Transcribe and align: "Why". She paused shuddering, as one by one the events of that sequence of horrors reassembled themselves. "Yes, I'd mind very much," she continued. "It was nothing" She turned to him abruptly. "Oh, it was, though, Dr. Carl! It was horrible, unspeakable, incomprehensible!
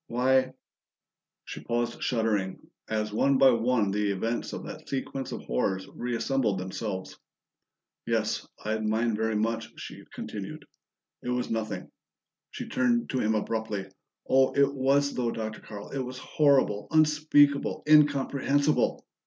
"Why". 0.07 0.53
She 1.45 1.63
paused 1.63 2.01
shuddering, 2.01 2.57
as 2.89 3.13
one 3.13 3.37
by 3.37 3.51
one 3.51 3.91
the 3.91 4.09
events 4.11 4.51
of 4.51 4.63
that 4.65 4.89
sequence 4.89 5.31
of 5.31 5.43
horrors 5.43 5.87
reassembled 5.93 6.57
themselves. 6.57 7.19
"Yes, 8.07 8.47
I'd 8.65 8.83
mind 8.83 9.15
very 9.15 9.35
much," 9.35 9.71
she 9.79 10.03
continued. 10.11 10.65
"It 11.21 11.29
was 11.29 11.51
nothing" 11.51 11.91
She 12.55 12.67
turned 12.67 13.11
to 13.11 13.19
him 13.19 13.35
abruptly. 13.35 13.85
"Oh, 14.27 14.51
it 14.53 14.73
was, 14.73 15.13
though, 15.13 15.29
Dr. 15.29 15.61
Carl! 15.61 15.91
It 15.91 15.99
was 16.01 16.17
horrible, 16.17 16.87
unspeakable, 16.89 17.83
incomprehensible! 17.87 19.05